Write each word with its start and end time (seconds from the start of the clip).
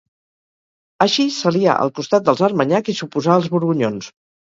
Així 1.07 1.27
s'alià 1.35 1.77
al 1.85 1.93
costat 2.01 2.27
dels 2.31 2.45
Armanyac 2.51 2.93
i 2.93 2.99
s'oposà 3.03 3.41
als 3.41 3.55
Borgonyons. 3.57 4.15